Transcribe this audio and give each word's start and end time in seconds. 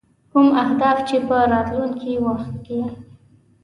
کوم 0.31 0.47
اهداف 0.63 0.97
چې 1.09 1.17
په 1.27 1.37
راتلونکي 1.53 2.11
وخت 2.25 2.53
کې. 2.65 2.79